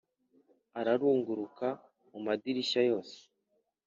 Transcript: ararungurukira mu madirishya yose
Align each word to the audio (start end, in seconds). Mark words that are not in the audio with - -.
ararungurukira 0.79 1.69
mu 2.11 2.19
madirishya 2.25 2.81
yose 2.89 3.17